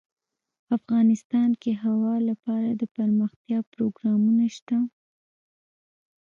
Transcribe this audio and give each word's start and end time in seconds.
افغانستان 0.77 1.49
کې 1.61 1.71
د 1.75 1.79
هوا 1.85 2.15
لپاره 2.29 2.69
دپرمختیا 2.81 3.59
پروګرامونه 3.73 4.45
شته. 4.55 4.77